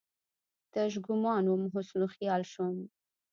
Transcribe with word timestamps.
تش 0.73 0.93
ګومان 1.05 1.43
وم، 1.47 1.63
حسن 1.73 1.99
وخیال 2.03 2.41
شوم 2.51 2.75